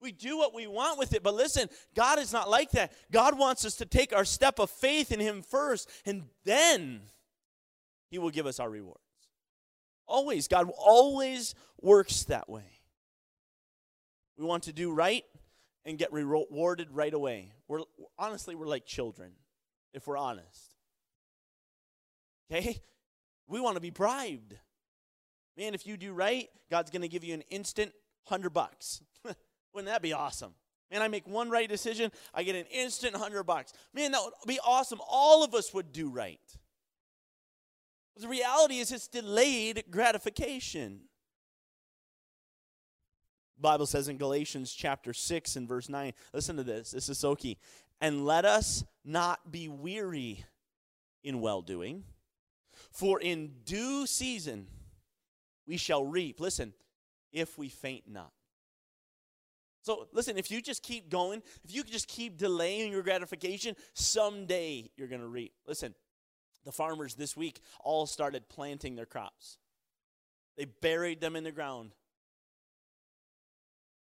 [0.00, 2.92] We do what we want with it, but listen, God is not like that.
[3.12, 7.02] God wants us to take our step of faith in Him first, and then
[8.10, 9.00] He will give us our rewards.
[10.06, 10.48] Always.
[10.48, 12.80] God always works that way.
[14.36, 15.24] We want to do right
[15.84, 17.52] and get rewarded right away.
[17.68, 17.82] We're
[18.18, 19.32] honestly we're like children
[19.92, 20.74] if we're honest.
[22.50, 22.80] Okay?
[23.46, 24.54] We want to be bribed.
[25.56, 27.92] Man, if you do right, God's going to give you an instant
[28.26, 29.02] 100 bucks.
[29.72, 30.54] Wouldn't that be awesome?
[30.90, 33.72] Man, I make one right decision, I get an instant 100 bucks.
[33.94, 35.00] Man, that would be awesome.
[35.08, 36.40] All of us would do right.
[38.14, 41.02] But the reality is it's delayed gratification.
[43.60, 46.90] Bible says in Galatians chapter 6 and verse 9, listen to this.
[46.90, 47.58] This is so key.
[48.00, 50.44] And let us not be weary
[51.22, 52.04] in well doing,
[52.90, 54.66] for in due season
[55.66, 56.40] we shall reap.
[56.40, 56.72] Listen,
[57.30, 58.32] if we faint not.
[59.82, 64.90] So listen, if you just keep going, if you just keep delaying your gratification, someday
[64.96, 65.52] you're going to reap.
[65.66, 65.94] Listen,
[66.64, 69.58] the farmers this week all started planting their crops.
[70.56, 71.92] They buried them in the ground.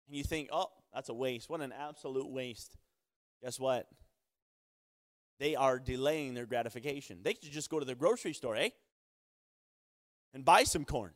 [0.07, 1.49] And you think, oh, that's a waste.
[1.49, 2.77] What an absolute waste.
[3.43, 3.89] Guess what?
[5.39, 7.21] They are delaying their gratification.
[7.23, 8.69] They could just go to the grocery store, eh?
[10.35, 11.13] And buy some corn.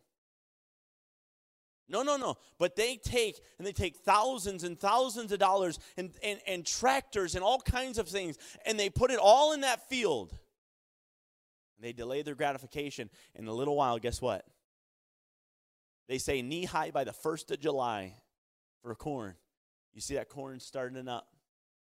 [1.88, 2.36] No, no, no.
[2.58, 7.34] But they take and they take thousands and thousands of dollars and, and, and tractors
[7.34, 10.32] and all kinds of things, and they put it all in that field.
[11.76, 13.10] And they delay their gratification.
[13.34, 14.44] In a little while, guess what?
[16.08, 18.14] They say knee high by the 1st of July
[18.82, 19.34] for corn.
[19.92, 21.28] You see that corn starting up,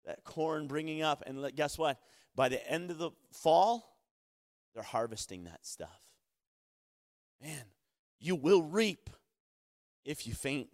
[0.04, 1.98] that corn bringing up, and guess what?
[2.34, 3.96] By the end of the fall,
[4.74, 6.00] they're harvesting that stuff.
[7.42, 7.64] Man,
[8.18, 9.10] you will reap
[10.04, 10.68] if you faint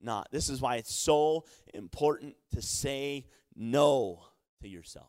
[0.00, 0.28] not.
[0.30, 3.26] This is why it's so important to say
[3.56, 4.22] no
[4.60, 5.08] to yourself.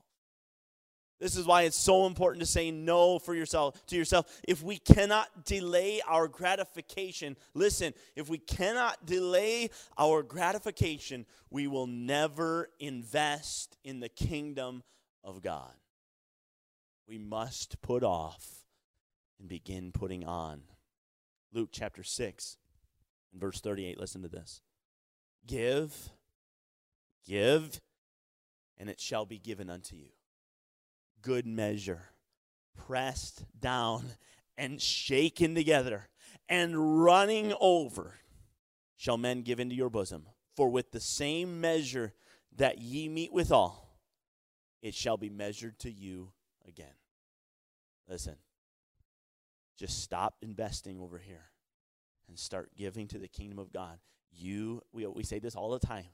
[1.20, 4.42] This is why it's so important to say no for yourself to yourself.
[4.48, 11.88] If we cannot delay our gratification, listen, if we cannot delay our gratification, we will
[11.88, 14.84] never invest in the kingdom
[15.24, 15.74] of God.
[17.08, 18.66] We must put off
[19.40, 20.64] and begin putting on.
[21.54, 22.58] Luke chapter 6
[23.36, 24.62] verse 38, listen to this.
[25.46, 25.94] Give,
[27.26, 27.82] give,
[28.78, 30.10] and it shall be given unto you.
[31.22, 32.10] Good measure,
[32.76, 34.06] pressed down
[34.58, 36.10] and shaken together
[36.48, 38.16] and running over,
[38.98, 40.26] shall men give into your bosom.
[40.56, 42.14] For with the same measure
[42.56, 44.00] that ye meet withal,
[44.82, 46.32] it shall be measured to you
[46.68, 46.94] again.
[48.08, 48.36] Listen,
[49.78, 51.50] just stop investing over here
[52.28, 54.00] and start giving to the kingdom of God.
[54.32, 56.08] You, we, we say this all the time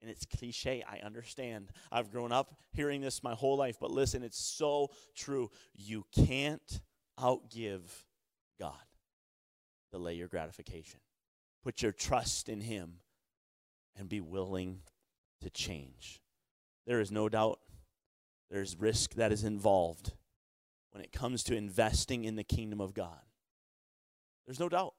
[0.00, 1.70] And it's cliche, I understand.
[1.90, 5.50] I've grown up hearing this my whole life, but listen, it's so true.
[5.74, 6.80] You can't
[7.18, 7.82] outgive
[8.58, 8.74] God.
[9.90, 11.00] Delay your gratification.
[11.62, 12.94] Put your trust in Him
[13.96, 14.80] and be willing
[15.40, 16.20] to change.
[16.86, 17.60] There is no doubt
[18.50, 20.12] there's risk that is involved
[20.90, 23.20] when it comes to investing in the kingdom of God.
[24.46, 24.94] There's no doubt.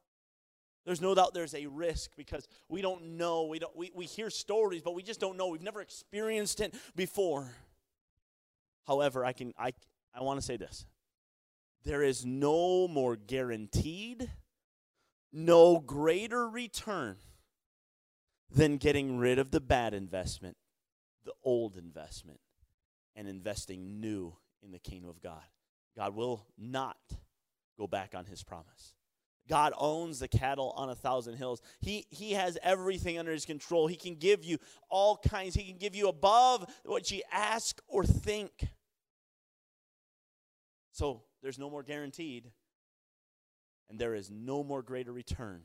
[0.85, 3.45] There's no doubt there's a risk because we don't know.
[3.45, 5.47] We, don't, we, we hear stories, but we just don't know.
[5.47, 7.51] We've never experienced it before.
[8.85, 9.73] However, I, can, I,
[10.13, 10.85] I want to say this
[11.83, 14.29] there is no more guaranteed,
[15.31, 17.17] no greater return
[18.51, 20.57] than getting rid of the bad investment,
[21.25, 22.39] the old investment,
[23.15, 25.43] and investing new in the kingdom of God.
[25.95, 26.97] God will not
[27.77, 28.95] go back on his promise.
[29.47, 31.61] God owns the cattle on a thousand hills.
[31.79, 33.87] He, he has everything under his control.
[33.87, 34.57] He can give you
[34.89, 35.53] all kinds.
[35.53, 38.67] He can give you above what you ask or think.
[40.91, 42.51] So there's no more guaranteed,
[43.89, 45.63] and there is no more greater return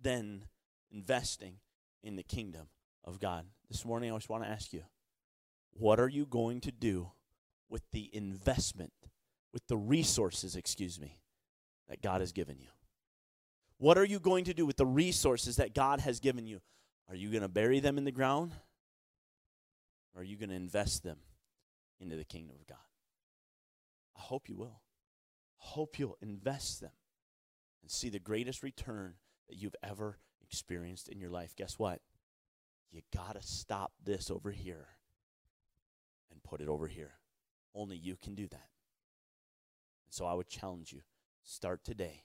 [0.00, 0.44] than
[0.92, 1.54] investing
[2.02, 2.68] in the kingdom
[3.02, 3.46] of God.
[3.68, 4.82] This morning, I just want to ask you
[5.72, 7.10] what are you going to do
[7.68, 8.92] with the investment,
[9.52, 11.16] with the resources, excuse me,
[11.88, 12.68] that God has given you?
[13.78, 16.60] What are you going to do with the resources that God has given you?
[17.08, 18.52] Are you going to bury them in the ground?
[20.14, 21.18] Or are you going to invest them
[22.00, 22.78] into the kingdom of God?
[24.16, 24.80] I hope you will.
[25.60, 26.92] I hope you'll invest them
[27.82, 29.14] and see the greatest return
[29.48, 31.54] that you've ever experienced in your life.
[31.56, 32.00] Guess what?
[32.92, 34.86] You got to stop this over here
[36.30, 37.14] and put it over here.
[37.74, 38.68] Only you can do that.
[40.06, 41.00] And so I would challenge you
[41.44, 42.24] start today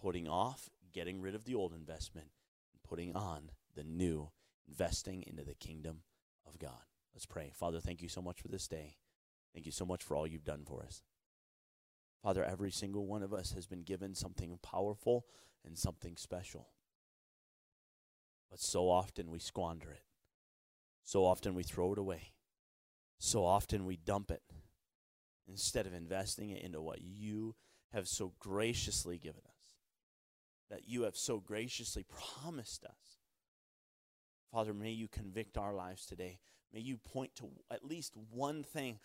[0.00, 2.28] putting off getting rid of the old investment
[2.72, 4.30] and putting on the new,
[4.68, 6.02] investing into the kingdom
[6.46, 6.84] of God.
[7.12, 7.50] Let's pray.
[7.54, 8.96] Father, thank you so much for this day.
[9.52, 11.02] Thank you so much for all you've done for us.
[12.22, 15.26] Father, every single one of us has been given something powerful
[15.64, 16.68] and something special.
[18.50, 20.04] But so often we squander it.
[21.02, 22.32] So often we throw it away.
[23.18, 24.42] So often we dump it
[25.48, 27.54] instead of investing it into what you
[27.94, 29.74] have so graciously given us,
[30.70, 33.18] that you have so graciously promised us.
[34.52, 36.38] Father, may you convict our lives today.
[36.72, 38.98] May you point to at least one thing.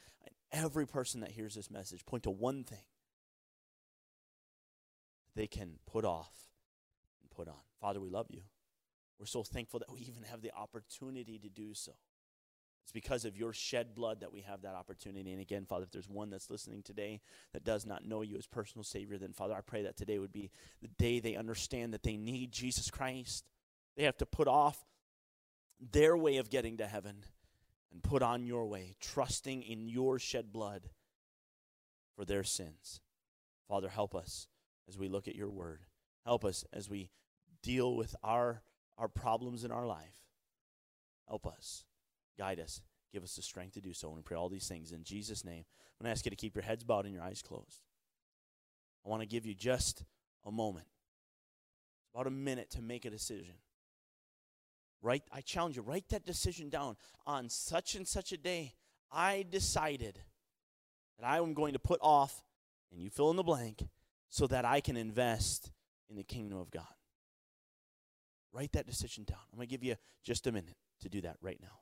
[0.52, 2.84] Every person that hears this message, point to one thing
[5.36, 6.34] they can put off
[7.22, 7.62] and put on.
[7.80, 8.42] Father, we love you.
[9.20, 11.92] We're so thankful that we even have the opportunity to do so.
[12.90, 15.32] It's because of your shed blood that we have that opportunity.
[15.32, 17.22] And again, Father, if there's one that's listening today
[17.54, 20.34] that does not know you as personal Savior, then Father, I pray that today would
[20.34, 20.50] be
[20.82, 23.46] the day they understand that they need Jesus Christ.
[23.96, 24.84] They have to put off
[25.80, 27.26] their way of getting to heaven
[27.92, 30.90] and put on your way, trusting in your shed blood
[32.16, 33.02] for their sins.
[33.68, 34.48] Father, help us
[34.88, 35.82] as we look at your word.
[36.26, 37.12] Help us as we
[37.62, 38.64] deal with our,
[38.98, 40.24] our problems in our life.
[41.28, 41.86] Help us
[42.40, 42.82] Guide us.
[43.12, 44.08] Give us the strength to do so.
[44.08, 45.66] And we pray all these things in Jesus' name.
[46.00, 47.84] I'm going to ask you to keep your heads bowed and your eyes closed.
[49.06, 50.04] I want to give you just
[50.46, 50.88] a moment,
[52.14, 53.56] about a minute to make a decision.
[55.02, 56.96] Write, I challenge you, write that decision down.
[57.28, 58.74] On such and such a day,
[59.12, 60.20] I decided
[61.18, 62.44] that I am going to put off,
[62.92, 63.88] and you fill in the blank,
[64.30, 65.72] so that I can invest
[66.10, 66.84] in the kingdom of God.
[68.54, 69.40] Write that decision down.
[69.52, 71.80] I'm going to give you just a minute to do that right now.